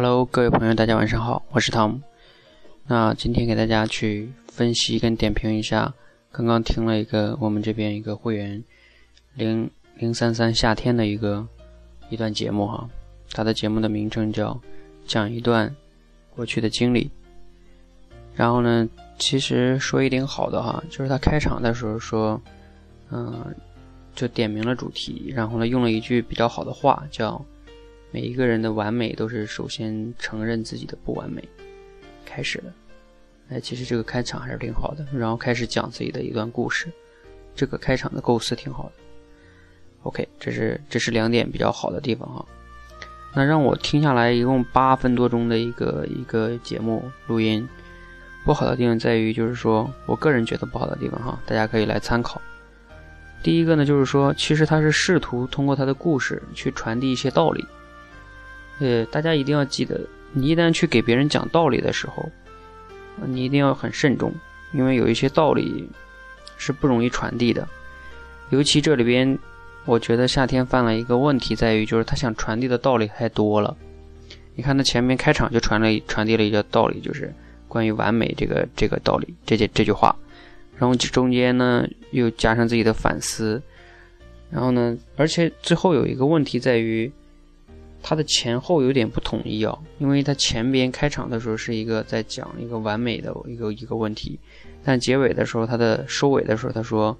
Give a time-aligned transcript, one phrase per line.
[0.00, 2.00] Hello，各位朋友，大家晚上好，我是汤姆。
[2.86, 5.92] 那今天给大家去分析跟点评一下，
[6.30, 8.62] 刚刚听了一个我们这边一个会员
[9.34, 11.44] 零零三三夏天的一个
[12.10, 12.88] 一段节目哈，
[13.32, 14.56] 他的节目的名称叫
[15.04, 15.74] 讲一段
[16.36, 17.10] 过去的经历。
[18.36, 18.88] 然后呢，
[19.18, 22.40] 其实说一点好的哈，就是他开场的时候说，
[23.10, 23.52] 嗯，
[24.14, 27.44] 就点明了主题，然后呢用了一句比较好的话，叫
[28.10, 31.46] 每一个人的完美都是首先承认自己的不完美
[32.24, 32.72] 开始的。
[33.50, 36.88] 哎，其实这个开场还是挺好的，然后开始讲自己的一段故事，
[37.54, 38.92] 这个开场的构思挺好的。
[40.02, 42.44] OK，这是这是两点比较好的地方哈。
[43.34, 47.68] 那让我听下来一共八分多钟的一个一个节目录音，
[48.44, 52.40] 不好的地方在于就是说我个人觉得不好的地方哈，大家可以来参考。
[53.42, 57.66] 第一个呢，就是说其实他是试图通过他的故事去传递一些道理。
[58.78, 60.00] 呃，大家一定要记得，
[60.32, 62.28] 你一旦去给别人讲道理的时候。
[63.26, 64.32] 你一定要很慎重，
[64.72, 65.84] 因为有一些道理
[66.56, 67.66] 是不容易传递的。
[68.50, 69.36] 尤其这里边，
[69.86, 73.76] 我觉得夏天犯了一个问题，在于就是他想传递的道理太多了。
[74.54, 77.34] 你看他前面开场就传了传递了一个道理，就是
[77.66, 80.14] 关于完美这个这个道理，这这这句话。
[80.78, 83.60] 然后中间呢又加上自己的反思，
[84.48, 87.10] 然后呢，而且最后有一个问题在于。
[88.08, 94.40] 它的前后有点不统一啊，因为它前边开场的时候是一个在讲一个完美的一个一个问题，
[94.82, 97.14] 但结尾的时候，它的收尾的时候，他说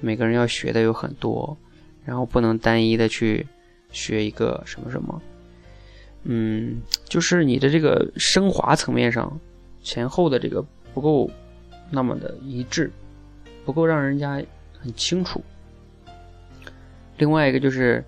[0.00, 1.58] 每个人要学的有很多，
[2.04, 3.44] 然后不能单一的去
[3.90, 5.20] 学一个什么什么，
[6.22, 9.40] 嗯，就是你的这个升华层面上
[9.82, 10.64] 前后的这个
[10.94, 11.28] 不够
[11.90, 12.92] 那么的一致，
[13.64, 14.40] 不够让人家
[14.78, 15.42] 很清楚。
[17.16, 18.04] 另外一个就是，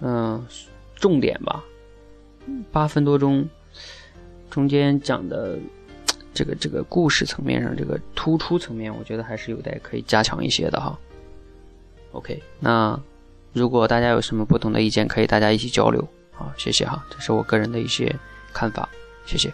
[0.00, 0.46] 嗯。
[1.00, 1.64] 重点吧，
[2.70, 3.48] 八分多钟，
[4.50, 5.58] 中间讲的
[6.32, 10.96] 这个这个故事层面上，这个突出层面，我觉得还是有待可以加强一些的哈。
[12.12, 13.00] OK，那
[13.52, 16.06] 如果大家有什么不同的意见，可以大家一起交流。
[16.32, 18.14] 好，谢谢哈，这是我个人的一些
[18.52, 18.88] 看法，
[19.24, 19.50] 谢谢。